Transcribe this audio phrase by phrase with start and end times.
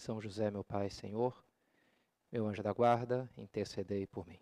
[0.00, 1.44] são José, meu Pai, Senhor,
[2.30, 4.38] meu anjo da guarda, intercedei por mim.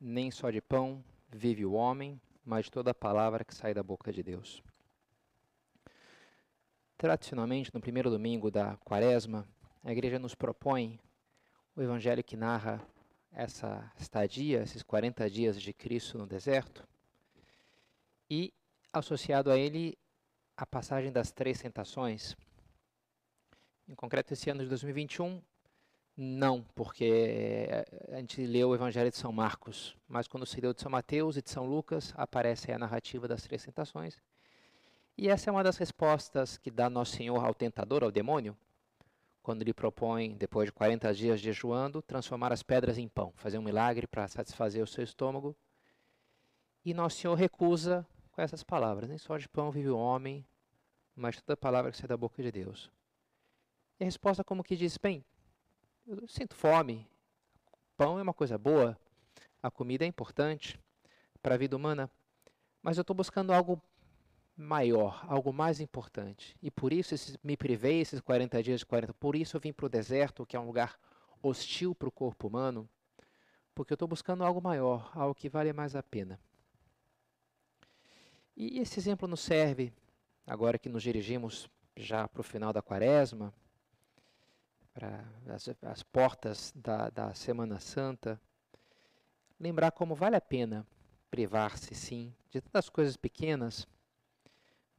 [0.00, 4.10] Nem só de pão vive o homem, mas de toda palavra que sai da boca
[4.10, 4.62] de Deus.
[7.00, 9.48] Tradicionalmente, no primeiro domingo da quaresma,
[9.82, 11.00] a igreja nos propõe
[11.74, 12.86] o evangelho que narra
[13.32, 16.86] essa estadia, esses 40 dias de Cristo no deserto,
[18.28, 18.52] e
[18.92, 19.96] associado a ele
[20.54, 22.36] a passagem das três tentações.
[23.88, 25.40] Em concreto, esse ano de 2021,
[26.14, 27.66] não, porque
[28.12, 31.38] a gente leu o Evangelho de São Marcos, mas quando se leu de São Mateus
[31.38, 34.20] e de São Lucas, aparece a narrativa das três tentações.
[35.16, 38.56] E essa é uma das respostas que dá Nosso Senhor ao tentador, ao demônio,
[39.42, 43.62] quando lhe propõe, depois de 40 dias jejuando, transformar as pedras em pão, fazer um
[43.62, 45.56] milagre para satisfazer o seu estômago.
[46.84, 50.44] E Nosso Senhor recusa com essas palavras: Nem só de pão vive o homem,
[51.14, 52.90] mas toda palavra que sai da boca de Deus.
[53.98, 55.24] E a resposta, como que diz: Bem,
[56.06, 57.06] eu sinto fome,
[57.96, 58.98] pão é uma coisa boa,
[59.62, 60.80] a comida é importante
[61.42, 62.10] para a vida humana,
[62.82, 63.80] mas eu estou buscando algo
[64.60, 66.56] maior, algo mais importante.
[66.62, 69.14] E por isso esses, me privei esses 40 dias de 40.
[69.14, 70.98] Por isso eu vim para o deserto, que é um lugar
[71.42, 72.88] hostil para o corpo humano,
[73.74, 76.38] porque eu estou buscando algo maior, algo que vale mais a pena.
[78.54, 79.92] E esse exemplo nos serve,
[80.46, 83.54] agora que nos dirigimos já para o final da quaresma,
[84.92, 88.38] para as, as portas da, da Semana Santa,
[89.58, 90.86] lembrar como vale a pena
[91.30, 93.88] privar-se, sim, de tantas coisas pequenas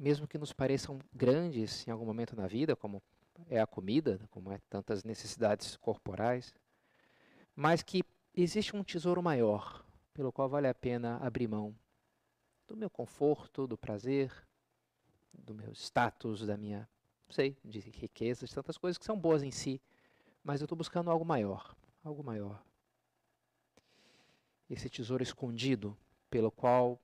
[0.01, 3.03] mesmo que nos pareçam grandes em algum momento na vida, como
[3.47, 6.55] é a comida, como é tantas necessidades corporais,
[7.55, 8.01] mas que
[8.35, 11.75] existe um tesouro maior pelo qual vale a pena abrir mão
[12.67, 14.33] do meu conforto, do prazer,
[15.31, 16.89] do meu status, da minha,
[17.27, 19.79] não sei, de riquezas, tantas coisas que são boas em si,
[20.43, 22.59] mas eu estou buscando algo maior, algo maior.
[24.67, 25.95] Esse tesouro escondido
[26.27, 26.99] pelo qual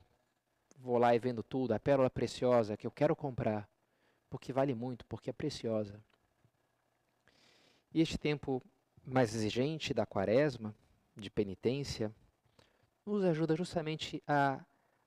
[0.77, 3.69] vou lá e vendo tudo, a pérola preciosa que eu quero comprar,
[4.29, 6.01] porque vale muito, porque é preciosa.
[7.93, 8.61] E este tempo
[9.05, 10.75] mais exigente da quaresma,
[11.15, 12.13] de penitência,
[13.05, 14.63] nos ajuda justamente a,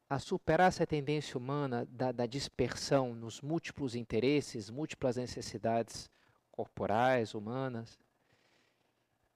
[0.08, 6.10] a superar essa tendência humana da, da dispersão nos múltiplos interesses, múltiplas necessidades
[6.50, 7.98] corporais, humanas,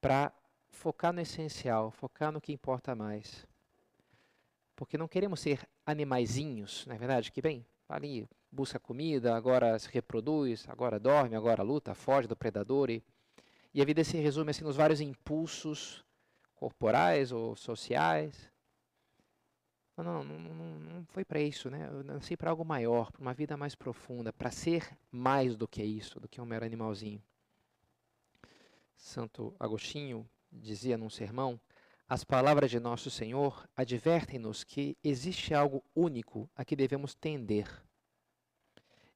[0.01, 0.33] para
[0.69, 3.47] focar no essencial, focar no que importa mais.
[4.77, 7.31] Porque não queremos ser animaizinhos, não é verdade?
[7.31, 12.91] Que bem, ali busca comida, agora se reproduz, agora dorme, agora luta, foge do predador.
[12.91, 13.03] E,
[13.73, 16.05] e a vida se resume assim nos vários impulsos
[16.55, 18.51] corporais ou sociais.
[19.97, 21.89] Não, não, não, não, não foi para isso, né?
[21.93, 25.83] Eu nasci para algo maior, para uma vida mais profunda, para ser mais do que
[25.85, 27.23] isso, do que um mero animalzinho.
[28.97, 31.61] Santo Agostinho dizia num sermão
[32.07, 37.67] as palavras de nosso Senhor advertem-nos que existe algo único a que devemos tender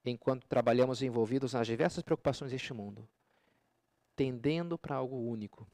[0.05, 3.07] enquanto trabalhamos envolvidos nas diversas preocupações deste mundo,
[4.17, 5.69] tendendo para algo único.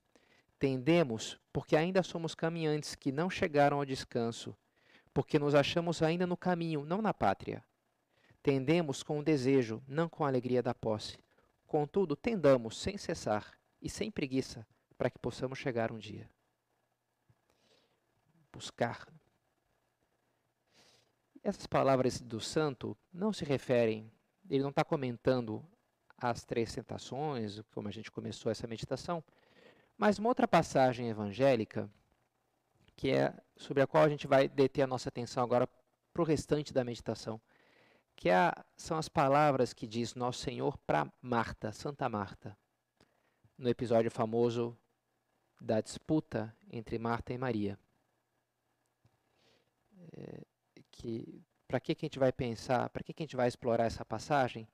[0.58, 4.56] Tendemos porque ainda somos caminhantes que não chegaram ao descanso,
[5.12, 7.62] porque nos achamos ainda no caminho, não na pátria.
[8.42, 11.16] Tendemos com o desejo, não com a alegria da posse.
[11.64, 14.66] Contudo, tendamos sem cessar e sem preguiça
[14.98, 16.28] para que possamos chegar um dia
[18.54, 19.06] buscar.
[21.42, 24.10] Essas palavras do santo não se referem,
[24.48, 25.62] ele não está comentando
[26.16, 29.22] as três tentações, como a gente começou essa meditação,
[29.98, 31.90] mas uma outra passagem evangélica,
[32.96, 35.68] que é sobre a qual a gente vai deter a nossa atenção agora
[36.12, 37.40] para o restante da meditação,
[38.14, 42.56] que é são as palavras que diz Nosso Senhor para Marta, Santa Marta,
[43.58, 44.78] no episódio famoso
[45.60, 47.78] da disputa entre Marta e Maria
[50.90, 53.86] que para que, que a gente vai pensar, para que, que a gente vai explorar
[53.86, 54.68] essa passagem?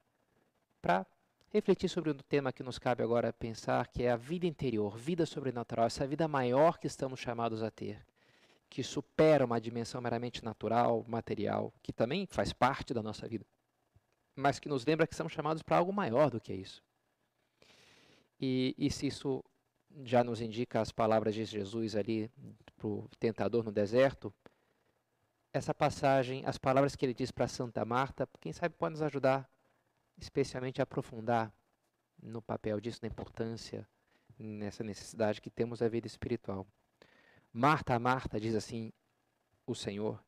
[0.82, 1.06] Para
[1.50, 5.24] refletir sobre o tema que nos cabe agora pensar, que é a vida interior, vida
[5.24, 8.04] sobrenatural, essa vida maior que estamos chamados a ter,
[8.68, 13.44] que supera uma dimensão meramente natural, material, que também faz parte da nossa vida,
[14.36, 16.82] mas que nos lembra que somos chamados para algo maior do que isso.
[18.40, 19.44] E, e se isso
[20.04, 22.30] já nos indica as palavras de Jesus ali
[22.76, 24.32] para o tentador no deserto,
[25.52, 29.48] essa passagem, as palavras que ele diz para Santa Marta, quem sabe pode nos ajudar
[30.18, 31.52] especialmente a aprofundar
[32.22, 33.88] no papel disso, na importância,
[34.38, 36.66] nessa necessidade que temos da vida espiritual.
[37.52, 38.92] Marta, Marta, diz assim
[39.66, 40.22] o Senhor,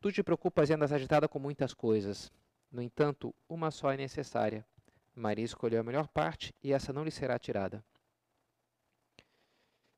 [0.00, 2.32] tu te preocupas e andas agitada com muitas coisas.
[2.70, 4.66] No entanto, uma só é necessária.
[5.14, 7.84] Maria escolheu a melhor parte e essa não lhe será tirada.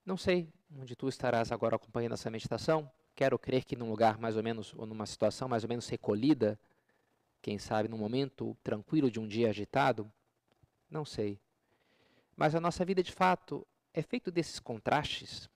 [0.05, 2.91] Não sei onde tu estarás agora acompanhando essa meditação.
[3.17, 6.61] Quero crer que num lugar mais ou menos, ou numa situação mais ou menos recolhida,
[7.41, 10.13] quem sabe num momento tranquilo de um dia agitado,
[10.91, 11.41] não sei.
[12.37, 15.49] Mas a nossa vida de fato é feito desses contrastes,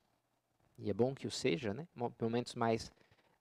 [0.78, 1.86] e é bom que o seja, né?
[2.18, 2.90] Momentos mais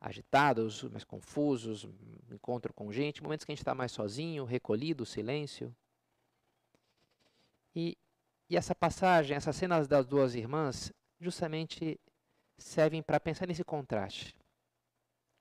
[0.02, 1.88] agitados, mais confusos,
[2.30, 5.74] encontro com gente, momentos que a gente está mais sozinho, recolhido, silêncio.
[7.74, 7.98] E,
[8.50, 11.98] e essa passagem, essas cenas das duas irmãs, justamente
[12.60, 14.36] servem para pensar nesse contraste.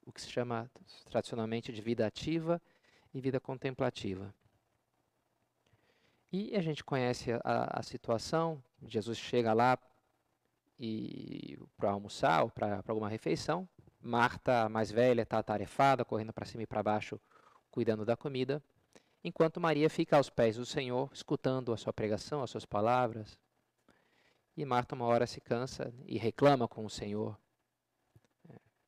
[0.07, 0.71] O que se chama
[1.11, 2.61] tradicionalmente de vida ativa
[3.13, 4.35] e vida contemplativa.
[6.33, 9.79] E a gente conhece a, a situação, Jesus chega lá
[11.77, 13.69] para almoçar ou para alguma refeição.
[14.01, 17.21] Marta, mais velha, está atarefada, correndo para cima e para baixo,
[17.71, 18.63] cuidando da comida,
[19.25, 23.39] enquanto Maria fica aos pés do Senhor, escutando a sua pregação, as suas palavras.
[24.59, 27.39] E Marta, uma hora, se cansa e reclama com o Senhor.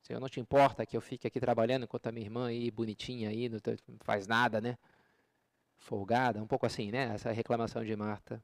[0.01, 3.29] Senhor, não te importa que eu fique aqui trabalhando enquanto a minha irmã aí, bonitinha
[3.29, 3.57] aí, não
[4.01, 4.77] faz nada, né?
[5.77, 7.13] Folgada, um pouco assim, né?
[7.15, 8.43] Essa reclamação de Marta.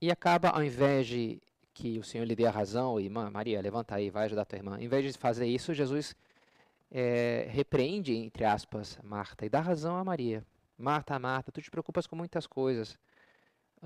[0.00, 1.42] E acaba, ao invés de
[1.74, 4.78] que o Senhor lhe dê a razão, irmã, Maria, levanta aí, vai ajudar tua irmã.
[4.80, 6.16] Em vez de fazer isso, Jesus
[6.90, 10.42] é, repreende, entre aspas, Marta e dá razão a Maria.
[10.78, 12.98] Marta, Marta, tu te preocupas com muitas coisas,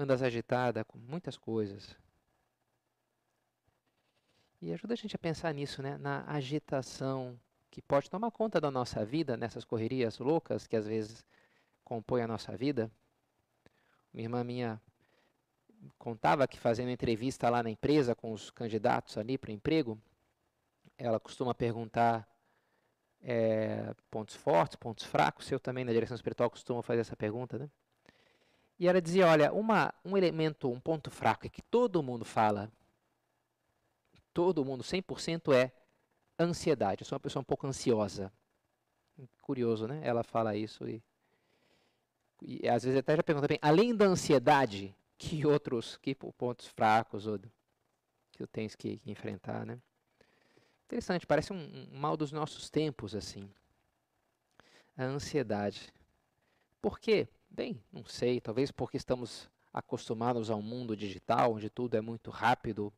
[0.01, 1.95] andas agitada com muitas coisas.
[4.63, 5.99] E ajuda a gente a pensar nisso, né?
[5.99, 7.39] na agitação
[7.71, 11.25] que pode tomar conta da nossa vida, nessas correrias loucas que às vezes
[11.85, 12.91] compõem a nossa vida.
[14.13, 14.81] Uma irmã minha
[15.99, 19.99] contava que fazendo entrevista lá na empresa com os candidatos ali para o emprego,
[20.99, 22.29] ela costuma perguntar
[23.23, 25.51] é, pontos fortes, pontos fracos.
[25.51, 27.71] Eu também na direção espiritual costumo fazer essa pergunta, né?
[28.81, 32.73] E ela dizia, olha, uma, um elemento, um ponto fraco é que todo mundo fala
[34.33, 35.73] todo mundo, 100% é
[36.39, 37.03] ansiedade.
[37.03, 38.33] Eu sou uma pessoa um pouco ansiosa.
[39.43, 40.01] Curioso, né?
[40.03, 41.03] Ela fala isso e,
[42.41, 47.27] e às vezes até já pergunta bem, além da ansiedade, que outros que pontos fracos
[47.27, 47.39] ou
[48.33, 49.79] que eu tenho que, enfrentar, né?
[50.87, 53.51] Interessante, parece um, um mal dos nossos tempos assim.
[54.97, 55.93] A ansiedade.
[56.81, 57.29] Por quê?
[57.51, 62.31] Bem, não sei, talvez porque estamos acostumados a um mundo digital, onde tudo é muito
[62.31, 62.93] rápido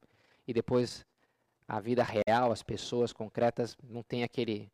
[0.46, 1.06] e depois
[1.66, 4.70] a vida real, as pessoas concretas não têm aquele,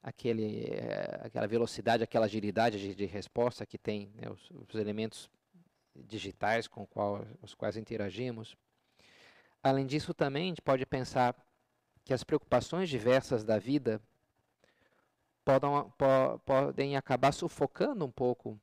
[0.00, 5.28] aquele, eh, aquela velocidade, aquela agilidade de, de resposta que tem né, os, os, elementos
[5.96, 8.56] digitais com qual, os quais interagimos.
[9.60, 11.34] Além disso, também a gente pode pensar
[12.04, 14.00] que as preocupações diversas da vida
[15.44, 18.58] po, podem acabar sufocando um pouco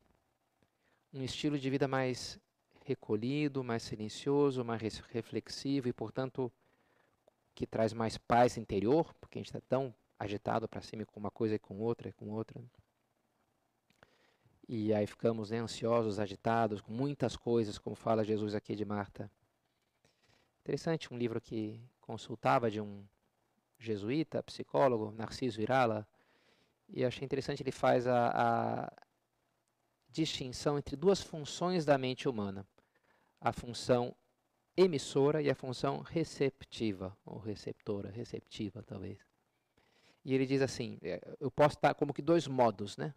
[1.14, 2.40] um estilo de vida mais
[2.86, 6.52] recolhido, mais silencioso, mais reflexivo e, portanto,
[7.54, 11.32] que traz mais paz interior, porque a gente está tão agitado para cima com uma
[11.32, 12.64] coisa e com outra e com outra.
[14.70, 19.32] E aí ficamos né, ansiosos, agitados, com muitas coisas, como fala Jesus aqui de Marta.
[20.62, 23.06] Interessante, um livro que consultava de um
[23.80, 26.08] jesuíta, psicólogo, Narciso Irala,
[26.90, 28.30] e achei interessante, ele faz a,
[28.86, 28.92] a
[30.22, 32.66] distinção entre duas funções da mente humana.
[33.40, 34.16] A função
[34.76, 39.18] emissora e a função receptiva, ou receptora, receptiva talvez.
[40.24, 43.14] E ele diz assim, é, eu posso estar como que dois modos, né?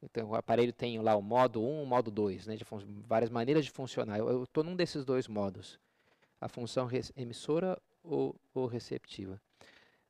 [0.00, 2.56] Então, o aparelho tem lá o modo 1 um, o modo 2, né,
[3.04, 4.18] várias maneiras de funcionar.
[4.18, 5.78] Eu estou num desses dois modos,
[6.40, 9.40] a função emissora ou, ou receptiva.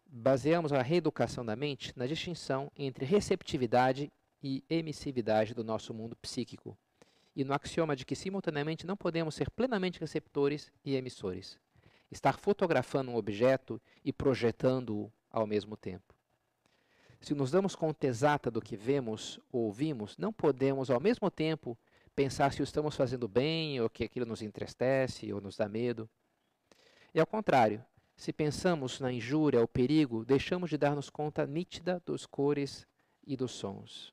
[0.07, 6.79] Baseamos a reeducação da mente na distinção entre receptividade e emissividade do nosso mundo psíquico
[7.39, 11.57] e no axioma de que simultaneamente não podemos ser plenamente receptores e emissores.
[12.11, 16.15] Estar fotografando um objeto e projetando-o ao mesmo tempo.
[17.21, 21.79] Se nos damos conta exata do que vemos ou ouvimos, não podemos ao mesmo tempo
[22.15, 26.11] pensar se o estamos fazendo bem ou que aquilo nos entristece ou nos dá medo.
[27.15, 27.85] E ao contrário,
[28.17, 32.85] se pensamos na injúria, o perigo, deixamos de dar-nos conta nítida dos cores
[33.25, 34.13] e dos sons.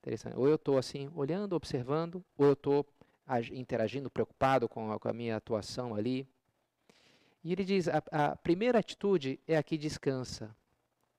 [0.00, 0.36] Interessante.
[0.36, 2.86] Ou eu estou assim, olhando, observando, ou eu estou
[3.52, 6.26] interagindo, preocupado com a, com a, minha atuação ali.
[7.44, 10.54] E ele diz: a, a primeira atitude é a que descansa.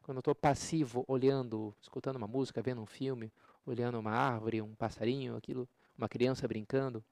[0.02, 3.32] Quando eu estou passivo, olhando, escutando uma música, vendo um filme,
[3.66, 7.04] olhando uma árvore, um passarinho, aquilo, uma criança brincando,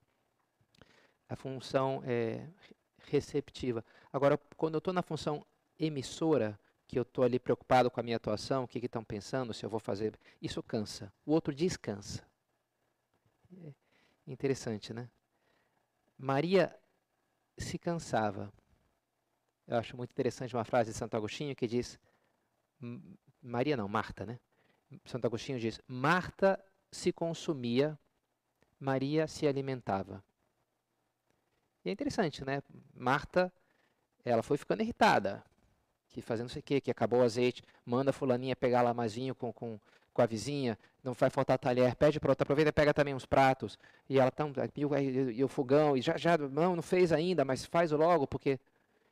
[1.30, 2.48] a função é
[3.06, 3.86] receptiva.
[4.12, 5.46] Agora, quando eu estou na função
[5.78, 6.60] emissora,
[6.90, 9.70] que eu estou ali preocupado com a minha atuação, o que estão pensando, se eu
[9.70, 11.14] vou fazer, isso cansa.
[11.24, 12.28] O outro descansa.
[13.64, 13.72] É
[14.26, 15.08] interessante, né?
[16.18, 16.76] Maria
[17.56, 18.52] se cansava.
[19.68, 22.00] Eu acho muito interessante uma frase de Santo Agostinho que diz:
[23.40, 24.40] Maria não, Marta, né?
[25.06, 26.60] Santo Agostinho diz: Marta
[26.92, 28.00] se consumia,
[28.80, 30.24] Maria se alimentava.
[31.86, 32.64] E é interessante, né?
[32.96, 33.54] Marta,
[34.26, 35.46] ela foi ficando irritada,
[36.10, 38.94] que fazendo não sei o quê, que acabou o azeite, manda a fulaninha pegar lá
[38.94, 39.80] mais vinho com, com,
[40.14, 43.26] com a vizinha, não vai faltar talher, pede para outra, aproveita e pega também uns
[43.26, 43.78] pratos.
[44.10, 44.98] E ela tão, e o,
[45.32, 48.60] e o fogão, e já, já, não, não fez ainda, mas faz logo, porque...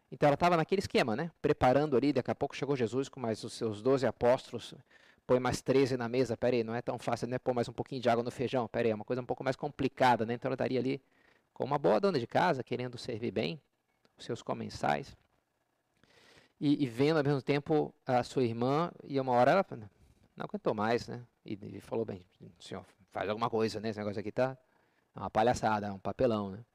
[0.10, 1.30] Então ela estava naquele esquema, né?
[1.42, 4.74] Preparando ali, daqui a pouco chegou Jesus com mais os seus doze apóstolos,
[5.25, 7.38] põe mais 13 na mesa, peraí, não é tão fácil, né?
[7.38, 9.58] Pôr mais um pouquinho de água no feijão, peraí, é uma coisa um pouco mais
[9.58, 10.36] complicada, né?
[10.36, 11.01] Então ela estaria ali
[11.54, 13.60] como uma boa dona de casa, querendo servir bem
[14.18, 15.18] os seus comensais.
[16.60, 19.66] E, e, vendo ao mesmo tempo a sua irmã, e uma hora ela
[20.36, 21.24] não aguentou mais, né?
[21.46, 22.26] E, e falou, bem,
[22.60, 23.90] senhor, faz alguma coisa, né?
[23.90, 24.58] Esse negócio aqui tá
[25.16, 26.66] uma palhaçada, um papelão, né?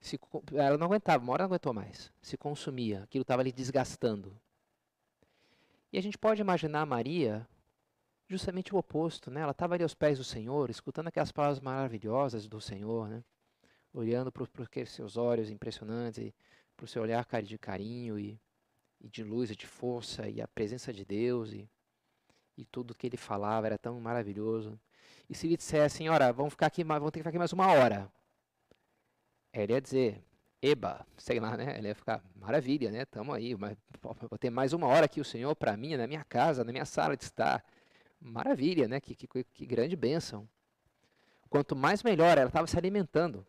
[0.00, 0.18] Se,
[0.54, 2.12] ela não aguentava, uma hora não aguentou mais.
[2.22, 4.38] Se consumia, aquilo estava ali desgastando.
[5.92, 7.46] E a gente pode imaginar Maria
[8.28, 9.40] justamente o oposto, né?
[9.40, 13.24] Ela estava ali aos pés do Senhor, escutando aquelas palavras maravilhosas do Senhor, né?
[13.92, 16.32] Olhando para aqueles seus olhos impressionantes,
[16.78, 18.40] para o seu olhar de carinho e,
[19.00, 21.68] e, de luz e de força e a presença de Deus e,
[22.56, 24.78] e tudo que ele falava era tão maravilhoso.
[25.28, 27.66] E se ele dissesse, ora, vamos ficar aqui, vamos ter que ficar aqui mais uma
[27.66, 28.08] hora,
[29.52, 30.22] ele ia dizer,
[30.62, 31.76] eba, sei lá, né?
[31.78, 33.02] Ele ia ficar, maravilha, né?
[33.02, 36.24] Estamos aí, mas, vou ter mais uma hora aqui o Senhor para mim, na minha
[36.24, 37.64] casa, na minha sala de estar.
[38.20, 39.00] Maravilha, né?
[39.00, 40.48] Que, que, que grande bênção.
[41.50, 43.44] Quanto mais melhor, ela estava se alimentando.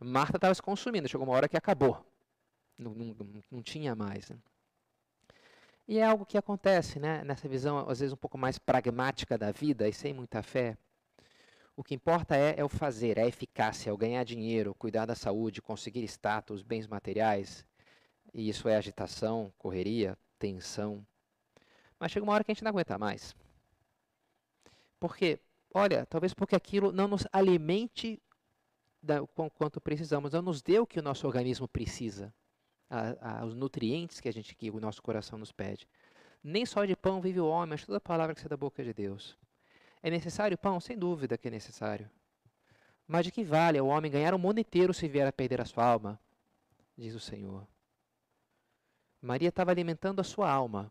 [0.00, 2.04] Marta estava se consumindo, chegou uma hora que acabou.
[2.78, 3.16] Não, não,
[3.50, 4.30] não tinha mais.
[4.30, 4.38] Né?
[5.86, 7.24] E é algo que acontece, né?
[7.24, 10.76] Nessa visão, às vezes, um pouco mais pragmática da vida e sem muita fé.
[11.74, 15.06] O que importa é, é o fazer, é a eficácia, é o ganhar dinheiro, cuidar
[15.06, 17.64] da saúde, conseguir status, bens materiais.
[18.32, 21.04] E isso é agitação, correria, tensão.
[21.98, 23.34] Mas chega uma hora que a gente não aguenta mais.
[25.00, 25.40] Porque,
[25.74, 28.22] olha, talvez porque aquilo não nos alimente
[29.02, 32.32] da, quanto precisamos, não nos dê o que o nosso organismo precisa,
[32.92, 35.88] a, a, os nutrientes que a gente que o nosso coração nos pede.
[36.44, 38.92] Nem só de pão vive o homem, mas toda palavra que sai da boca de
[38.92, 39.38] Deus.
[40.02, 40.78] É necessário pão?
[40.78, 42.10] Sem dúvida que é necessário.
[43.06, 45.64] Mas de que vale o homem ganhar o mundo inteiro se vier a perder a
[45.64, 46.20] sua alma?
[46.96, 47.66] Diz o Senhor.
[49.20, 50.90] Maria estava alimentando a sua alma.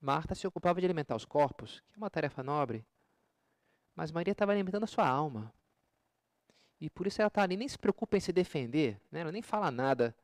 [0.00, 2.84] Marta se ocupava de alimentar os corpos, que é uma tarefa nobre.
[3.94, 5.52] Mas Maria estava alimentando a sua alma.
[6.80, 9.20] E por isso ela está ali, nem se preocupa em se defender, né?
[9.20, 10.14] ela nem fala nada,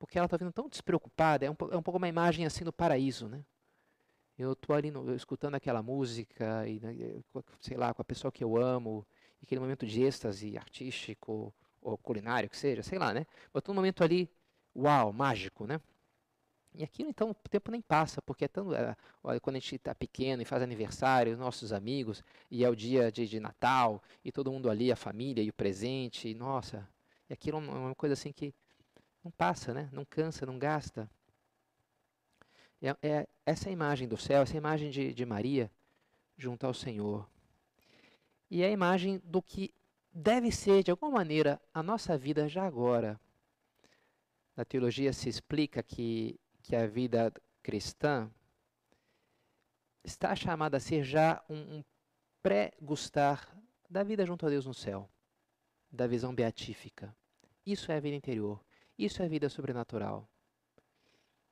[0.00, 2.72] porque ela está vindo tão despreocupada, é um, é um pouco uma imagem assim do
[2.72, 3.28] paraíso.
[3.28, 3.44] Né?
[4.36, 7.22] Eu estou ali no, escutando aquela música, e, né,
[7.60, 9.06] sei lá, com a pessoa que eu amo,
[9.42, 11.52] aquele momento de êxtase artístico
[11.82, 13.26] ou culinário que seja, sei lá, né?
[13.52, 14.30] Eu estou num momento ali,
[14.74, 15.78] uau, mágico, né?
[16.74, 18.72] E aquilo então o tempo nem passa, porque é tão.
[18.72, 18.96] É,
[19.40, 23.26] quando a gente está pequeno e faz aniversário, nossos amigos, e é o dia de,
[23.28, 26.88] de, Natal, e todo mundo ali, a família e o presente, e nossa,
[27.28, 28.54] e aquilo é uma coisa assim que
[29.24, 29.88] não passa, né?
[29.92, 31.10] Não cansa, não gasta.
[32.80, 35.70] É, é essa imagem do céu, essa imagem de, de Maria
[36.36, 37.28] junto ao Senhor.
[38.50, 39.72] E é a imagem do que
[40.12, 43.20] deve ser, de alguma maneira, a nossa vida já agora.
[44.56, 48.30] Na teologia se explica que que a vida cristã
[50.04, 51.84] está chamada a ser já um, um
[52.42, 53.56] pré-gustar
[53.88, 55.10] da vida junto a Deus no céu,
[55.90, 57.14] da visão beatífica.
[57.66, 58.64] Isso é a vida interior,
[59.04, 60.28] isso é vida sobrenatural.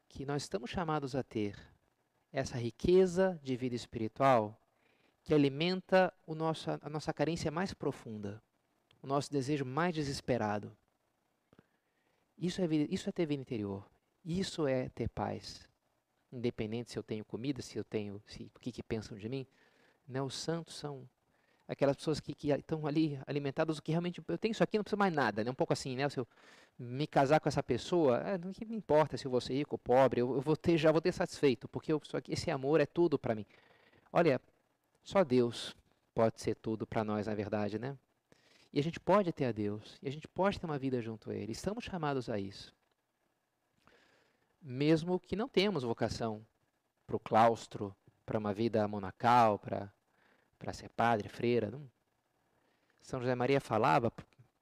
[0.09, 1.57] Que nós estamos chamados a ter
[2.33, 4.61] essa riqueza de vida espiritual
[5.23, 8.43] que alimenta o nosso, a nossa carência mais profunda,
[9.03, 10.77] o nosso desejo mais desesperado.
[12.37, 13.89] Isso é, vida, isso é ter vida interior.
[14.25, 15.69] Isso é ter paz.
[16.31, 19.47] Independente se eu tenho comida, se eu tenho, se, o que, que pensam de mim.
[20.07, 20.23] Né?
[20.23, 21.09] Os santos são
[21.69, 24.83] aquelas pessoas que, que estão ali alimentadas do que realmente eu tenho isso aqui, não
[24.83, 25.51] preciso mais nada, né?
[25.51, 26.09] Um pouco assim, né?
[26.09, 26.27] Se eu
[26.79, 29.79] me casar com essa pessoa, é, não me importa se eu vou ser rico ou
[29.79, 33.19] pobre, eu, eu vou ter, já vou ter satisfeito, porque eu, esse amor é tudo
[33.19, 33.45] para mim.
[34.11, 34.41] Olha,
[35.05, 35.77] só Deus
[36.15, 37.97] pode ser tudo para nós, na verdade, né?
[38.73, 41.31] E a gente pode ter a Deus, e a gente pode ter uma vida junto
[41.31, 41.53] a Ele.
[41.53, 42.75] Estamos chamados a isso.
[44.61, 46.45] Mesmo que não temos vocação
[47.07, 47.95] para o claustro,
[48.25, 49.93] para uma vida monacal, para
[50.59, 51.71] para ser padre, freira.
[51.71, 51.89] Não.
[53.01, 54.13] São José Maria falava,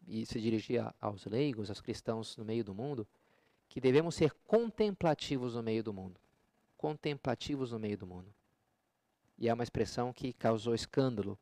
[0.07, 3.07] e se dirigia aos leigos, aos cristãos no meio do mundo,
[3.69, 6.21] que devemos ser contemplativos no meio do mundo.
[6.77, 8.33] Contemplativos no meio do mundo.
[9.39, 11.39] E é uma expressão que causou escândalo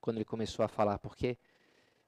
[0.00, 1.36] quando ele começou a falar, porque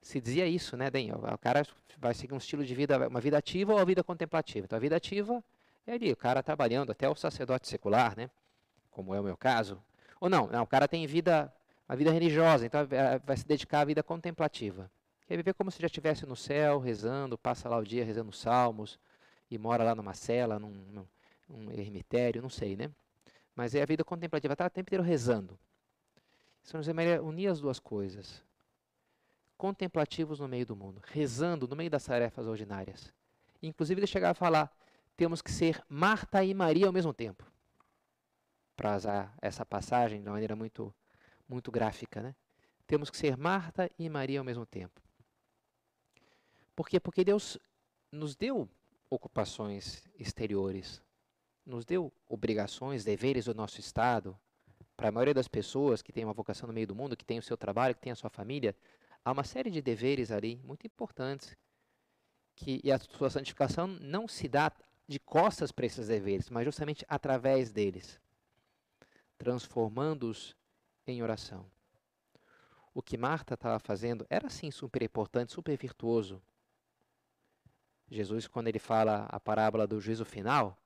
[0.01, 1.11] se dizia isso, né, Den?
[1.11, 1.63] O cara
[1.97, 4.65] vai seguir um estilo de vida, uma vida ativa ou a vida contemplativa.
[4.65, 5.43] Então, a vida ativa
[5.85, 8.29] é ali, o cara trabalhando, até o sacerdote secular, né?
[8.91, 9.81] Como é o meu caso.
[10.19, 11.53] Ou não, não o cara tem vida
[11.87, 12.81] a vida religiosa, então
[13.23, 14.91] vai se dedicar à vida contemplativa.
[15.25, 18.99] Quer viver como se já estivesse no céu, rezando, passa lá o dia rezando salmos,
[19.49, 21.05] e mora lá numa cela, num,
[21.49, 22.91] num, eremitério, não sei, né?
[23.55, 25.57] Mas é a vida contemplativa, está o tempo inteiro rezando.
[26.63, 28.43] São José Maria unia as duas coisas.
[29.57, 33.11] Contemplativos no meio do mundo, rezando no meio das tarefas ordinárias.
[33.63, 34.71] Inclusive ele chegava a falar,
[35.15, 37.43] temos que ser Marta e Maria ao mesmo tempo.
[38.75, 40.93] Para usar essa passagem de uma maneira muito
[41.47, 42.35] muito gráfica, né?
[42.85, 45.01] Temos que ser Marta e Maria ao mesmo tempo.
[46.75, 46.99] Por quê?
[46.99, 47.57] Porque Deus
[48.11, 48.69] nos deu
[49.09, 51.01] ocupações exteriores,
[51.65, 54.37] nos deu obrigações, deveres do nosso Estado.
[54.95, 57.39] Para a maioria das pessoas que tem uma vocação no meio do mundo, que tem
[57.39, 58.75] o seu trabalho, que tem a sua família,
[59.23, 61.55] há uma série de deveres ali muito importantes.
[62.55, 64.71] Que, e a sua santificação não se dá
[65.07, 68.19] de costas para esses deveres, mas justamente através deles,
[69.37, 70.55] transformando-os
[71.11, 71.65] em oração.
[72.93, 76.41] O que Marta estava fazendo era sim super importante, super virtuoso.
[78.09, 80.77] Jesus, quando ele fala a parábola do juízo final,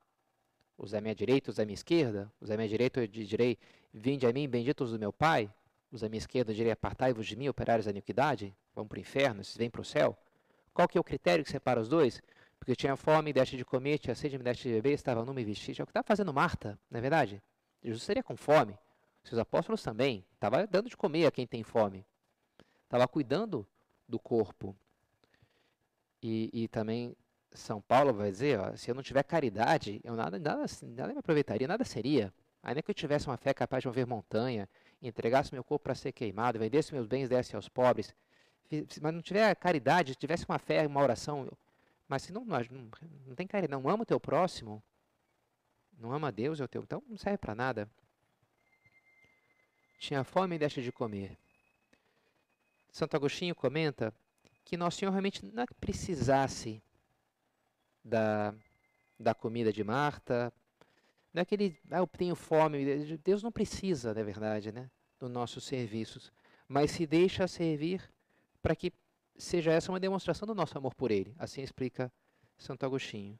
[0.76, 3.58] os à minha direita, os à minha esquerda, os à minha direita eu direi,
[3.94, 5.52] vinde a mim, benditos do meu Pai,
[5.90, 9.00] os à minha esquerda eu direi, apartai-vos de mim, operários da iniquidade, vão para o
[9.00, 10.16] inferno, vocês vêm para o céu.
[10.74, 12.20] Qual que é o critério que separa os dois?
[12.58, 15.34] Porque tinha fome, me deste de comer, tinha sede, me deste de beber, estava nu,
[15.34, 15.80] me vestiste.
[15.80, 17.42] É o que estava fazendo Marta, não é verdade?
[17.82, 18.78] Jesus seria com fome.
[19.24, 20.24] Seus apóstolos também.
[20.34, 22.04] Estava dando de comer a quem tem fome.
[22.84, 23.66] Estava cuidando
[24.08, 24.76] do corpo.
[26.22, 27.16] E, e, também
[27.52, 31.18] São Paulo vai dizer, ó, se eu não tiver caridade, eu nada, nada, nada me
[31.18, 32.32] aproveitaria, nada seria.
[32.62, 34.68] Ainda que eu tivesse uma fé capaz de mover montanha,
[35.00, 38.14] entregasse meu corpo para ser queimado, vendesse meus bens, desse aos pobres,
[39.00, 41.50] mas não tiver caridade, tivesse uma fé, uma oração,
[42.06, 42.58] mas se não, não,
[43.26, 44.80] não tem caridade, não ama o teu próximo,
[45.98, 47.90] não ama Deus, é o teu, então não serve para nada
[50.02, 51.38] tinha fome e deixa de comer.
[52.90, 54.12] Santo Agostinho comenta
[54.64, 56.82] que Nosso Senhor realmente não precisasse
[58.04, 58.52] da,
[59.18, 60.52] da comida de Marta,
[61.32, 65.30] não é que ele, ah, eu tenho fome, Deus não precisa, na verdade, né, dos
[65.30, 66.32] nossos serviços,
[66.66, 68.02] mas se deixa servir
[68.60, 68.92] para que
[69.38, 72.12] seja essa uma demonstração do nosso amor por Ele, assim explica
[72.58, 73.38] Santo Agostinho.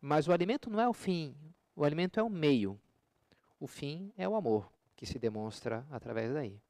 [0.00, 1.36] Mas o alimento não é o fim,
[1.74, 2.80] o alimento é o meio,
[3.58, 6.60] o fim é o amor que se demonstra através daí.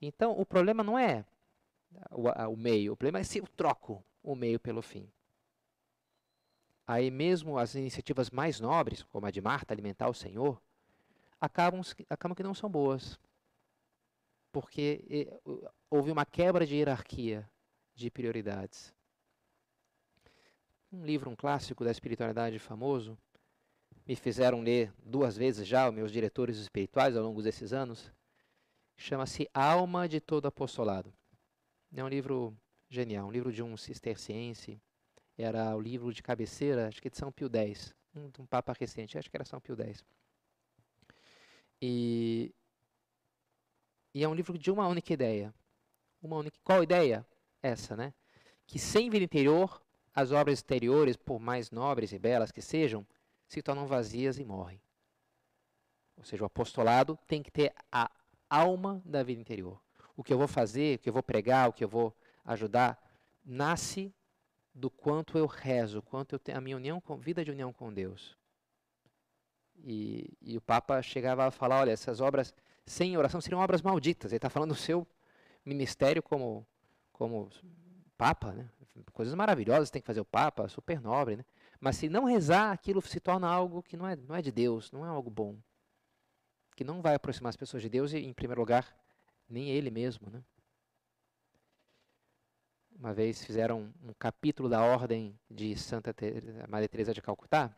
[0.00, 1.24] Então, o problema não é
[2.10, 5.10] o, o meio, o problema é se eu troco o meio pelo fim.
[6.86, 10.60] Aí mesmo as iniciativas mais nobres, como a de Marta, alimentar o Senhor,
[11.40, 13.18] acabam, acabam que não são boas.
[14.52, 15.28] Porque
[15.88, 17.48] houve uma quebra de hierarquia
[17.94, 18.92] de prioridades.
[20.92, 23.16] Um livro, um clássico da espiritualidade famoso,
[24.10, 28.12] me fizeram ler duas vezes já, meus diretores espirituais ao longo desses anos,
[28.96, 31.14] chama-se Alma de Todo Apostolado.
[31.94, 32.52] É um livro
[32.88, 34.82] genial, um livro de um cisterciense,
[35.38, 39.16] era o livro de cabeceira, acho que de São Pio X, um, um Papa recente,
[39.16, 40.04] acho que era São Pio X.
[41.80, 42.52] E,
[44.12, 45.54] e é um livro de uma única ideia.
[46.20, 47.24] Uma única, qual ideia?
[47.62, 48.12] Essa, né?
[48.66, 49.80] Que sem vida interior,
[50.12, 53.06] as obras exteriores, por mais nobres e belas que sejam,
[53.50, 54.80] se tornam vazias e morrem.
[56.16, 58.08] Ou seja, o apostolado tem que ter a
[58.48, 59.82] alma da vida interior.
[60.16, 62.96] O que eu vou fazer, o que eu vou pregar, o que eu vou ajudar,
[63.44, 64.14] nasce
[64.72, 67.92] do quanto eu rezo, quanto eu tenho a minha união com, vida de união com
[67.92, 68.38] Deus.
[69.78, 72.54] E, e o Papa chegava a falar, olha, essas obras
[72.86, 74.30] sem oração seriam obras malditas.
[74.30, 75.04] Ele está falando do seu
[75.64, 76.64] ministério como,
[77.12, 77.50] como
[78.16, 78.70] Papa, né?
[79.12, 81.44] Coisas maravilhosas tem que fazer o Papa, super nobre, né?
[81.80, 84.92] Mas se não rezar, aquilo se torna algo que não é, não é de Deus,
[84.92, 85.56] não é algo bom.
[86.76, 88.94] Que não vai aproximar as pessoas de Deus e, em primeiro lugar,
[89.48, 90.44] nem ele mesmo, né?
[92.94, 97.74] Uma vez fizeram um capítulo da ordem de Santa Teresa, Maria Teresa de Calcutá,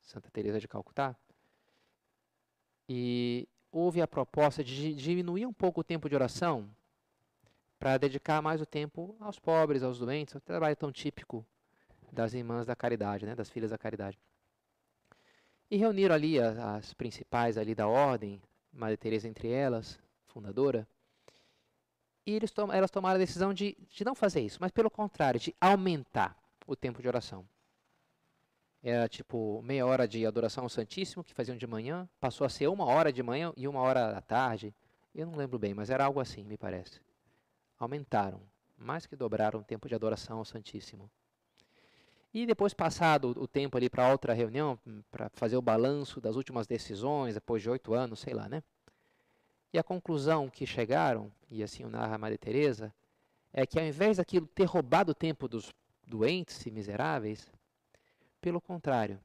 [0.00, 1.14] Santa Teresa de Calcutá,
[2.88, 6.68] e houve a proposta de diminuir um pouco o tempo de oração
[7.78, 11.46] para dedicar mais o tempo aos pobres, aos doentes, ao trabalho tão típico
[12.12, 14.18] das irmãs da caridade, né, das filhas da caridade.
[15.70, 20.86] E reuniram ali as, as principais ali da ordem, Maria Teresa entre elas, fundadora,
[22.24, 25.54] e tom, elas tomaram a decisão de, de não fazer isso, mas pelo contrário, de
[25.60, 27.44] aumentar o tempo de oração.
[28.82, 32.68] Era tipo meia hora de adoração ao Santíssimo, que faziam de manhã, passou a ser
[32.68, 34.74] uma hora de manhã e uma hora da tarde.
[35.14, 37.00] Eu não lembro bem, mas era algo assim, me parece.
[37.78, 38.40] Aumentaram,
[38.76, 41.10] mais que dobraram o tempo de adoração ao Santíssimo.
[42.34, 44.78] E depois, passado o tempo ali para outra reunião,
[45.10, 48.62] para fazer o balanço das últimas decisões, depois de oito anos, sei lá, né?
[49.70, 52.94] E a conclusão que chegaram, e assim o narra a Maria Teresa,
[53.52, 55.72] é que ao invés daquilo ter roubado o tempo dos
[56.06, 57.50] doentes e miseráveis,
[58.40, 59.20] pelo contrário,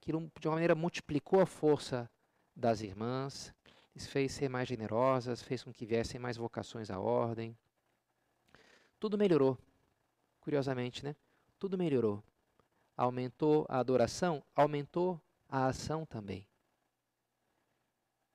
[0.00, 2.10] aquilo de uma maneira multiplicou a força
[2.54, 3.54] das irmãs,
[3.94, 7.56] lhes fez ser mais generosas, fez com que viessem mais vocações à ordem.
[8.98, 9.58] Tudo melhorou,
[10.40, 11.14] curiosamente, né?
[11.58, 12.22] Tudo melhorou.
[12.96, 16.46] Aumentou a adoração, aumentou a ação também.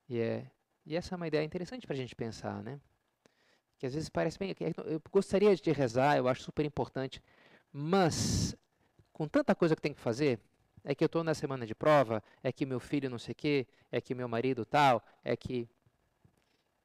[0.08, 0.52] E é
[0.86, 2.80] e essa é uma ideia interessante para a gente pensar, né?
[3.78, 4.56] Que às vezes parece bem.
[4.86, 7.22] Eu gostaria de rezar, eu acho super importante,
[7.72, 8.56] mas
[9.14, 10.40] com tanta coisa que tem que fazer,
[10.84, 13.36] é que eu estou na semana de prova, é que meu filho não sei o
[13.36, 15.70] quê, é que meu marido tal, é que.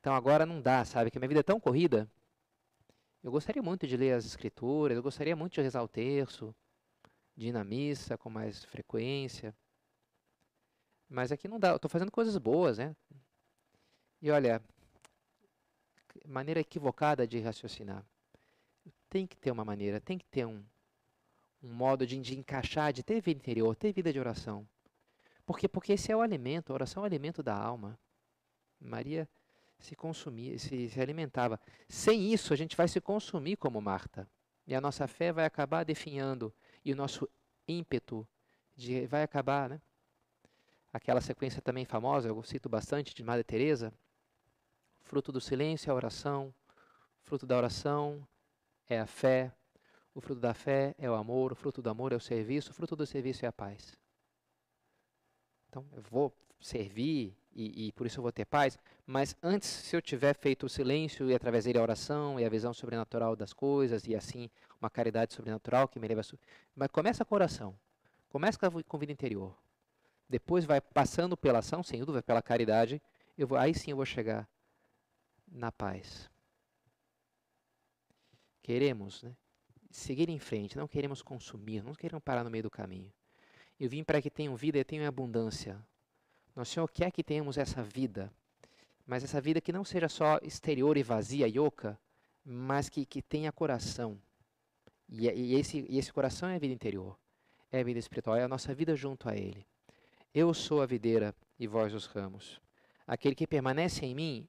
[0.01, 1.11] Então agora não dá, sabe?
[1.11, 2.09] Que minha vida é tão corrida.
[3.23, 6.55] Eu gostaria muito de ler as escrituras, eu gostaria muito de rezar o terço,
[7.37, 9.55] de ir na missa com mais frequência.
[11.09, 12.97] Mas aqui não dá, eu estou fazendo coisas boas, né?
[14.21, 14.63] E olha,
[16.27, 18.05] maneira equivocada de raciocinar.
[19.09, 20.65] Tem que ter uma maneira, tem que ter um,
[21.63, 24.67] um modo de, de encaixar, de ter vida interior, ter vida de oração.
[25.45, 27.99] Porque, porque esse é o alimento, a oração é o alimento da alma.
[28.81, 29.29] Maria
[29.79, 31.61] se consumia, se, se alimentava.
[31.89, 34.29] Sem isso, a gente vai se consumir como Marta.
[34.67, 36.53] E a nossa fé vai acabar definhando.
[36.87, 37.29] E o nosso
[37.69, 38.27] ímpeto
[38.75, 39.79] de, vai acabar, né?
[40.91, 43.93] Aquela sequência também famosa, eu cito bastante, de Madre Teresa,
[45.07, 46.53] Fruto do silêncio é a oração.
[47.23, 48.27] Fruto da oração
[48.89, 49.53] é a fé.
[50.13, 51.53] O fruto da fé é o amor.
[51.53, 52.73] O fruto do amor é o serviço.
[52.73, 53.97] O fruto do serviço é a paz.
[55.69, 58.79] Então, eu vou servir e, e, por isso eu vou ter paz.
[59.07, 62.49] Mas antes, se eu tiver feito o silêncio e através dele a oração e a
[62.51, 66.25] visão sobrenatural das coisas e assim uma caridade sobrenatural que me leva a.
[66.75, 67.75] Mas começa com oração.
[68.29, 69.57] Começa com a vida interior.
[70.29, 73.01] Depois vai passando pela ação, sem dúvida, pela caridade.
[73.39, 74.47] Eu vou, aí sim eu vou chegar
[75.49, 76.31] na paz.
[78.63, 79.35] Queremos né,
[79.91, 83.11] seguir em frente, não queremos consumir, não queremos parar no meio do caminho.
[83.81, 85.83] Eu vim para que tenham vida e tenham abundância.
[86.57, 88.33] Nosso Senhor quer que tenhamos essa vida,
[89.07, 92.01] mas essa vida que não seja só exterior e vazia e oca,
[92.43, 94.19] mas que, que tenha coração.
[95.07, 97.17] E, e, esse, e esse coração é a vida interior,
[97.71, 99.67] é a vida espiritual, é a nossa vida junto a Ele.
[100.35, 102.59] Eu sou a videira e vós os ramos.
[103.07, 104.49] Aquele que permanece em mim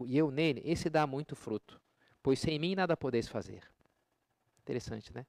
[0.00, 1.80] e eu nele, esse dá muito fruto,
[2.22, 3.62] pois sem mim nada podeis fazer.
[4.58, 5.24] Interessante, né?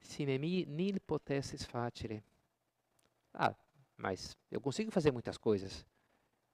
[0.00, 2.22] Sine me nil potessis facere.
[3.34, 3.54] Ah,
[3.98, 5.84] mas eu consigo fazer muitas coisas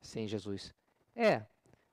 [0.00, 0.74] sem Jesus.
[1.14, 1.46] É,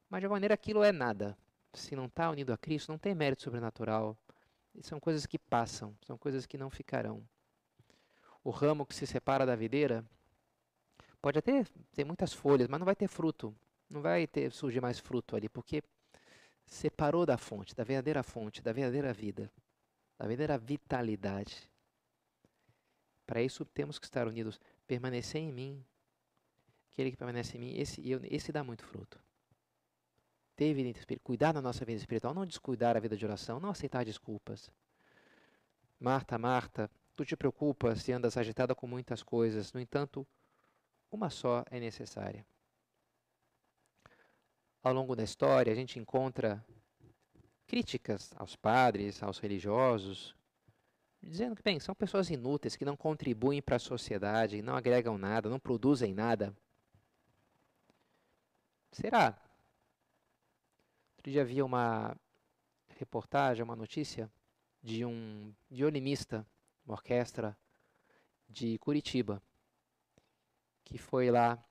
[0.09, 1.37] mas de uma maneira aquilo é nada.
[1.73, 4.17] Se não está unido a Cristo, não tem mérito sobrenatural.
[4.81, 7.21] São coisas que passam, são coisas que não ficarão.
[8.43, 10.03] O ramo que se separa da videira
[11.21, 13.55] pode até ter muitas folhas, mas não vai ter fruto.
[13.89, 15.83] Não vai ter surgir mais fruto ali, porque
[16.65, 19.51] separou da fonte, da verdadeira fonte, da verdadeira vida,
[20.17, 21.69] da verdadeira vitalidade.
[23.25, 24.59] Para isso temos que estar unidos,
[24.91, 25.85] permanecer em mim.
[26.91, 29.19] Aquele que permanece em mim, esse, eu, esse dá muito fruto.
[30.55, 33.69] Ter vida espiritual, cuidar da nossa vida espiritual, não descuidar a vida de oração, não
[33.69, 34.69] aceitar desculpas.
[35.99, 40.27] Marta, Marta, tu te preocupas e andas agitada com muitas coisas, no entanto,
[41.11, 42.45] uma só é necessária
[44.83, 46.63] ao longo da história, a gente encontra
[47.67, 50.35] críticas aos padres, aos religiosos,
[51.21, 55.49] dizendo que, bem, são pessoas inúteis, que não contribuem para a sociedade, não agregam nada,
[55.49, 56.55] não produzem nada.
[58.91, 59.37] Será?
[61.17, 62.17] Outro dia havia uma
[62.97, 64.31] reportagem, uma notícia
[64.81, 66.45] de um violinista,
[66.85, 67.57] uma orquestra
[68.49, 69.41] de Curitiba,
[70.83, 71.63] que foi lá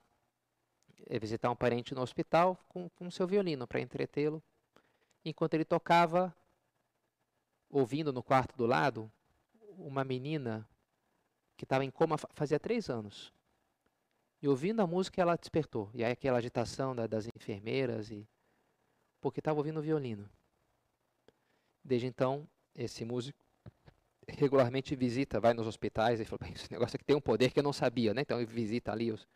[1.19, 4.41] visitar um parente no hospital com, com seu violino para entretê-lo.
[5.23, 6.35] Enquanto ele tocava,
[7.69, 9.11] ouvindo no quarto do lado,
[9.77, 10.67] uma menina
[11.57, 13.33] que estava em coma fazia três anos.
[14.41, 15.89] E ouvindo a música, ela despertou.
[15.93, 18.27] E aí aquela agitação da, das enfermeiras, e
[19.19, 20.27] porque estava ouvindo o violino.
[21.83, 23.37] Desde então, esse músico
[24.27, 27.63] regularmente visita, vai nos hospitais e fala, esse negócio aqui tem um poder que eu
[27.63, 28.21] não sabia, né?
[28.21, 29.27] Então ele visita ali os,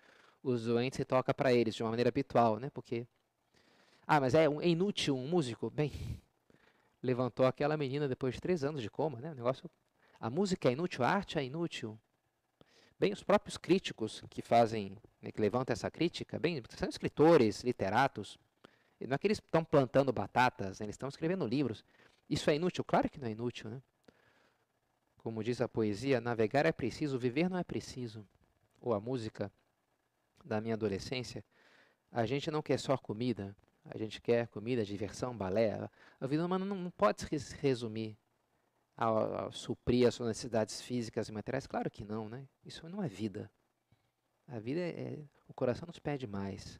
[0.42, 2.70] os doentes e toca para eles de uma maneira habitual, né?
[2.70, 3.08] Porque
[4.08, 5.70] ah, mas é, um, é inútil um músico?
[5.70, 5.92] Bem,
[7.02, 9.34] levantou aquela menina depois de três anos de coma, né?
[9.34, 9.70] Negócio,
[10.20, 12.00] a música é inútil, a arte é inútil.
[12.98, 18.38] Bem, os próprios críticos que fazem, né, que levantam essa crítica, bem, são escritores, literatos.
[19.02, 21.84] Não é que eles estão plantando batatas, né, eles estão escrevendo livros.
[22.30, 22.84] Isso é inútil?
[22.84, 23.82] Claro que não é inútil, né?
[25.18, 28.26] Como diz a poesia, navegar é preciso, viver não é preciso.
[28.80, 29.52] Ou a música
[30.44, 31.44] da minha adolescência,
[32.12, 35.90] a gente não quer só comida, a gente quer comida, diversão, balé.
[36.20, 38.18] A vida humana não, não pode se resumir
[38.98, 41.68] a, a, suprir as suas necessidades físicas e materiais?
[41.68, 42.48] Claro que não, né?
[42.64, 43.52] Isso não é vida.
[44.48, 46.80] A vida é, é, o coração nos pede mais.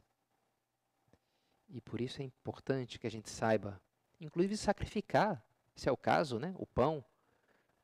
[1.68, 3.80] E por isso é importante que a gente saiba,
[4.20, 7.04] inclusive sacrificar, se é o caso, né, o pão,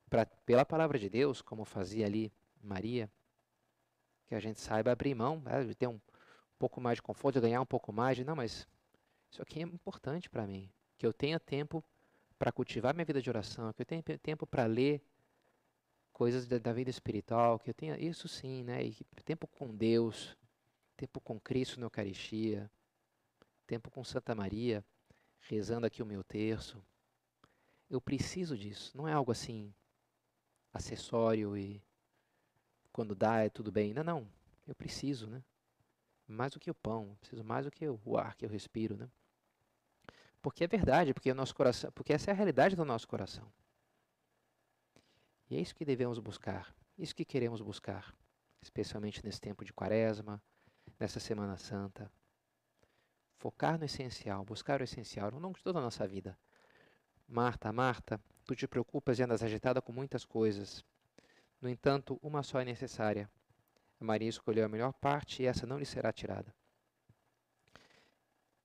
[0.09, 3.11] pra, pela palavra de Deus, como fazia ali Maria,
[4.27, 6.01] que a gente saiba abrir mão, de ter um
[6.59, 8.69] pouco mais de conforto, ganhar um pouco mais, de, não, mas
[9.31, 11.85] isso aqui é importante para mim, que eu tenha tempo
[12.43, 15.01] para cultivar minha vida de oração, que eu tenha tempo para ler
[16.13, 18.85] coisas da, da, vida espiritual, que eu tenha isso sim, né?
[18.85, 18.93] E
[19.25, 20.37] tempo com Deus,
[20.97, 22.69] tempo com Cristo na Eucaristia,
[23.65, 24.85] tempo com Santa Maria,
[25.43, 26.85] rezando aqui o meu terço.
[27.89, 29.73] Eu preciso disso, não é algo assim
[30.75, 31.81] acessório e
[32.93, 33.95] quando dá é tudo bem.
[33.95, 34.29] Não, não.
[34.67, 35.45] Eu preciso, né?
[36.27, 39.09] Mais do que o pão, preciso mais do que o ar que eu respiro, né?
[40.43, 43.51] Porque é verdade, porque o nosso coração, porque essa é a realidade do nosso coração.
[45.49, 48.13] E é isso que devemos buscar, isso que queremos buscar,
[48.61, 50.43] especialmente nesse tempo de Quaresma,
[50.99, 52.11] nessa Semana Santa.
[53.37, 56.37] Focar no essencial, buscar o essencial ao longo de toda a nossa vida.
[57.29, 60.85] Marta, Marta, tu te preocupas e andas agitada com muitas coisas.
[61.61, 63.31] No entanto, uma só é necessária.
[64.01, 66.53] A Maria escolheu a melhor parte e essa não lhe será tirada.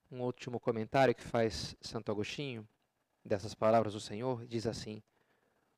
[0.10, 2.66] Um último comentário que faz Santo Agostinho,
[3.26, 5.04] dessas palavras do Senhor, diz assim: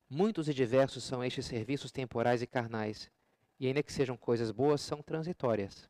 [0.07, 3.11] Muitos e diversos são estes serviços temporais e carnais,
[3.59, 5.89] e ainda que sejam coisas boas, são transitórias.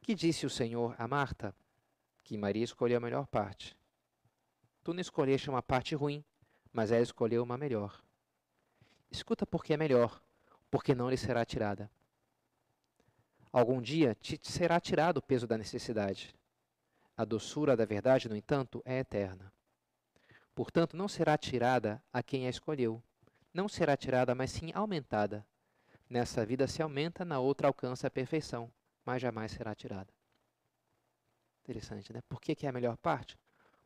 [0.00, 1.52] Que disse o Senhor a Marta?
[2.22, 3.76] Que Maria escolheu a melhor parte.
[4.84, 6.24] Tu não escolheste uma parte ruim,
[6.72, 8.00] mas ela escolheu uma melhor.
[9.10, 10.22] Escuta porque é melhor,
[10.70, 11.90] porque não lhe será tirada.
[13.52, 16.34] Algum dia te será tirado o peso da necessidade.
[17.18, 19.52] A doçura da verdade, no entanto, é eterna.
[20.54, 23.02] Portanto, não será tirada a quem a escolheu.
[23.52, 25.44] Não será tirada, mas sim aumentada.
[26.08, 28.72] Nessa vida se aumenta, na outra alcança a perfeição,
[29.04, 30.14] mas jamais será tirada.
[31.64, 32.20] Interessante, né?
[32.28, 33.36] Por que, que é a melhor parte?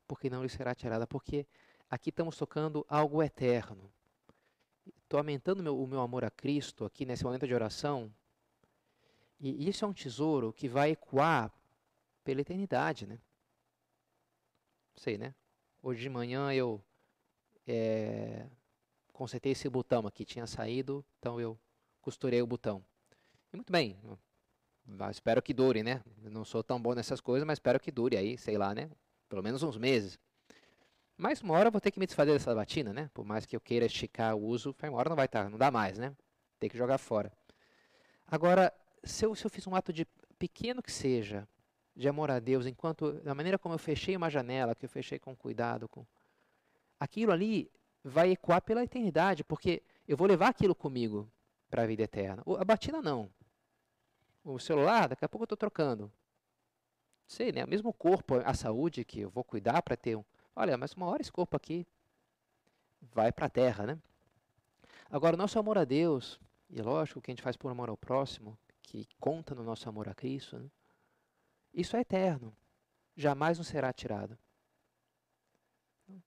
[0.06, 1.06] Porque não lhe será tirada.
[1.06, 1.46] Porque
[1.88, 3.90] aqui estamos tocando algo eterno.
[5.04, 8.14] Estou aumentando meu, o meu amor a Cristo aqui nesse momento de oração.
[9.40, 11.50] E isso é um tesouro que vai ecoar
[12.24, 13.18] pela eternidade, né?
[14.96, 15.34] Sei, né?
[15.82, 16.82] Hoje de manhã eu
[17.66, 18.46] é,
[19.12, 21.58] consertei esse botão aqui, tinha saído, então eu
[22.00, 22.84] costurei o botão.
[23.52, 23.98] E muito bem,
[25.10, 26.02] espero que dure, né?
[26.18, 28.90] Não sou tão bom nessas coisas, mas espero que dure aí, sei lá, né?
[29.28, 30.18] Pelo menos uns meses.
[31.16, 33.10] Mas uma hora eu vou ter que me desfazer dessa batina, né?
[33.14, 35.70] Por mais que eu queira esticar o uso, uma hora não vai estar, não dá
[35.70, 36.14] mais, né?
[36.58, 37.32] Tem que jogar fora.
[38.26, 38.72] Agora,
[39.04, 40.06] se eu, se eu fiz um ato de
[40.38, 41.46] pequeno que seja,
[41.94, 45.18] de amor a Deus, enquanto da maneira como eu fechei uma janela, que eu fechei
[45.18, 46.06] com cuidado, com
[46.98, 47.70] aquilo ali
[48.02, 51.30] vai ecoar pela eternidade, porque eu vou levar aquilo comigo
[51.70, 52.42] para a vida eterna.
[52.58, 53.30] A batina não.
[54.44, 56.10] O celular, daqui a pouco eu estou trocando.
[57.26, 57.64] Sei, né?
[57.64, 60.24] Mesmo o corpo, a saúde que eu vou cuidar para ter um.
[60.54, 61.86] Olha, mas uma hora esse corpo aqui
[63.00, 63.98] vai para a terra, né?
[65.10, 68.58] Agora, nosso amor a Deus, e lógico que a gente faz por amor ao próximo,
[68.82, 70.68] que conta no nosso amor a Cristo, né?
[71.72, 72.54] Isso é eterno,
[73.16, 74.38] jamais nos será tirado.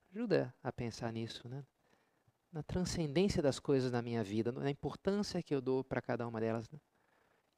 [0.09, 1.63] Ajuda a pensar nisso, né?
[2.55, 6.39] na transcendência das coisas na minha vida, na importância que eu dou para cada uma
[6.39, 6.69] delas.
[6.69, 6.79] Né?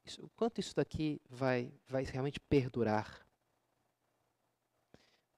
[0.04, 3.24] Isso, o quanto isso daqui vai, vai realmente perdurar.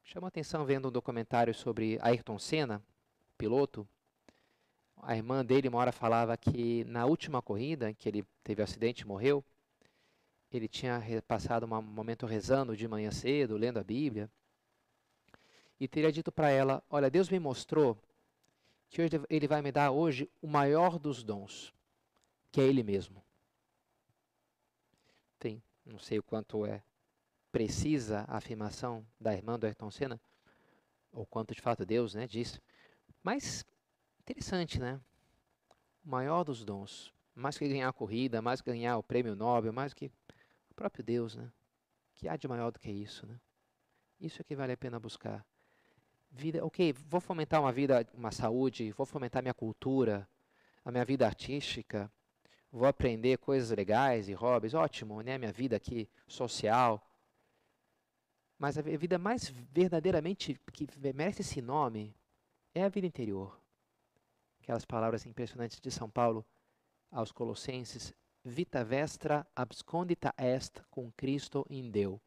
[0.01, 2.81] Chama a atenção vendo um documentário sobre Ayrton Senna,
[3.38, 3.85] piloto.
[5.01, 8.63] A irmã dele uma hora falava que na última corrida, em que ele teve um
[8.63, 9.43] acidente e morreu,
[10.51, 14.29] ele tinha passado um momento rezando de manhã cedo, lendo a Bíblia.
[15.79, 17.97] e teria dito para ela: Olha, Deus me mostrou
[18.89, 21.73] que hoje Ele vai me dar hoje o maior dos dons,
[22.51, 23.23] que é Ele mesmo.
[25.38, 26.83] Tem, não sei o quanto é
[27.51, 30.21] precisa a afirmação da irmã do Ayrton Senna,
[31.12, 32.62] ou quanto de fato Deus né, disse,
[33.23, 33.65] mas
[34.21, 34.99] interessante, né?
[36.05, 39.73] O maior dos dons, mais que ganhar a corrida, mais que ganhar o prêmio Nobel,
[39.73, 40.12] mais que
[40.79, 41.51] próprio Deus, né?
[42.15, 43.37] Que há de maior do que isso, né?
[44.17, 45.45] Isso é que vale a pena buscar.
[46.31, 50.25] Vida, ok, vou fomentar uma vida, uma saúde, vou fomentar minha cultura,
[50.85, 52.09] a minha vida artística,
[52.71, 55.37] vou aprender coisas legais e hobbies, ótimo, né?
[55.37, 57.05] Minha vida aqui social.
[58.57, 62.15] Mas a vida mais verdadeiramente que merece esse nome
[62.73, 63.59] é a vida interior.
[64.61, 66.45] Aquelas palavras impressionantes de São Paulo
[67.11, 68.13] aos Colossenses:
[68.49, 72.19] Vita vestra abscondita est com Cristo in Deu.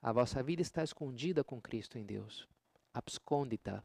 [0.00, 2.48] A vossa vida está escondida com Cristo em Deus.
[2.94, 3.84] Abscondita.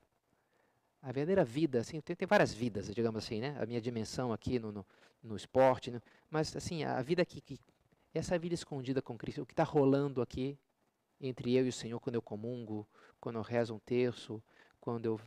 [1.02, 3.58] A verdadeira vida, assim, tem, tem várias vidas, digamos assim, né?
[3.62, 4.86] A minha dimensão aqui no, no,
[5.22, 6.02] no esporte, né?
[6.30, 7.60] mas assim, a vida que, que
[8.14, 10.58] essa vida escondida com Cristo, o que está rolando aqui
[11.20, 12.88] entre eu e o Senhor quando eu comungo,
[13.20, 14.42] quando eu rezo um terço,
[14.80, 15.20] quando eu,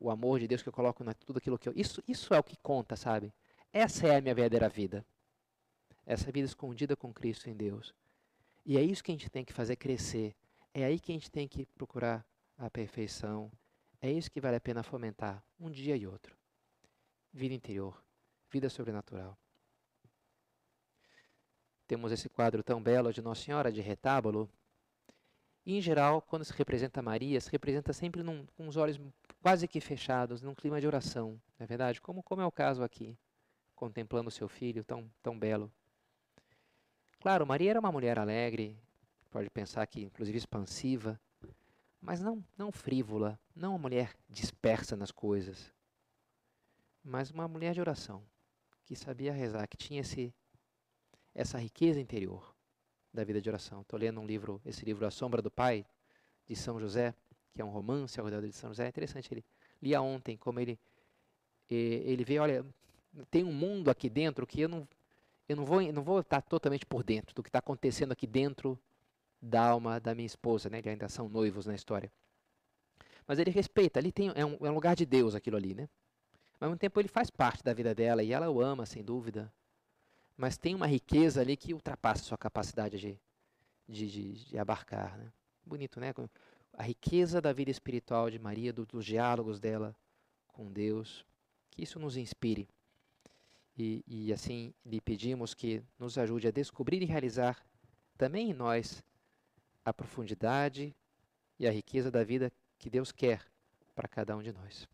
[0.00, 1.72] o amor de Deus que eu coloco na tudo aquilo que eu.
[1.76, 3.32] Isso, isso é o que conta, sabe?
[3.72, 5.06] Essa é a minha verdadeira vida.
[6.06, 7.92] Essa vida escondida com Cristo em Deus.
[8.64, 10.34] E é isso que a gente tem que fazer crescer.
[10.72, 12.24] É aí que a gente tem que procurar
[12.56, 13.50] a perfeição.
[14.00, 16.36] É isso que vale a pena fomentar, um dia e outro.
[17.32, 18.02] Vida interior,
[18.50, 19.36] vida sobrenatural.
[21.86, 24.50] Temos esse quadro tão belo de Nossa Senhora de retábulo.
[25.64, 29.00] E, em geral, quando se representa Maria, se representa sempre num, com os olhos
[29.40, 32.00] quase que fechados, num clima de oração, não é verdade?
[32.00, 33.16] Como, como é o caso aqui,
[33.74, 35.70] contemplando o seu filho tão, tão belo.
[37.26, 38.78] Claro, Maria era uma mulher alegre,
[39.32, 41.20] pode pensar que inclusive expansiva,
[42.00, 45.74] mas não, não frívola, não uma mulher dispersa nas coisas,
[47.02, 48.22] mas uma mulher de oração,
[48.84, 50.32] que sabia rezar, que tinha esse,
[51.34, 52.54] essa riqueza interior
[53.12, 53.80] da vida de oração.
[53.80, 55.84] Estou lendo um livro, esse livro A Sombra do Pai,
[56.46, 57.12] de São José,
[57.52, 58.84] que é um romance ao redor de São José.
[58.84, 59.44] É interessante, ele
[59.82, 60.78] lia ontem como ele
[61.68, 62.64] ele vê, olha,
[63.32, 64.86] tem um mundo aqui dentro que eu não
[65.48, 68.78] eu não vou, não vou estar totalmente por dentro do que está acontecendo aqui dentro
[69.40, 70.78] da alma da minha esposa, né?
[70.78, 72.10] Eles ainda são noivos na história.
[73.26, 75.88] Mas ele respeita, ali tem, é, um, é um lugar de Deus aquilo ali, né?
[76.58, 79.04] Mas ao mesmo tempo ele faz parte da vida dela e ela o ama, sem
[79.04, 79.52] dúvida.
[80.36, 83.18] Mas tem uma riqueza ali que ultrapassa a sua capacidade de,
[83.88, 85.32] de, de, de abarcar, né?
[85.64, 86.12] Bonito, né?
[86.72, 89.96] A riqueza da vida espiritual de Maria, do, dos diálogos dela
[90.48, 91.24] com Deus.
[91.70, 92.68] Que isso nos inspire.
[93.76, 97.62] E, e assim lhe pedimos que nos ajude a descobrir e realizar
[98.16, 99.04] também em nós
[99.84, 100.94] a profundidade
[101.58, 103.44] e a riqueza da vida que Deus quer
[103.94, 104.88] para cada um de nós.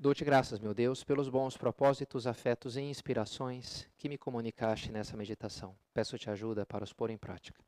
[0.00, 5.76] Dou-te graças, meu Deus, pelos bons propósitos, afetos e inspirações que me comunicaste nessa meditação.
[5.92, 7.67] Peço-te ajuda para os pôr em prática